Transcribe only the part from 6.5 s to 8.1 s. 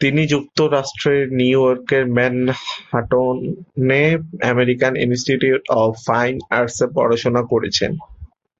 আর্টসে পড়াশোনা করেছেন।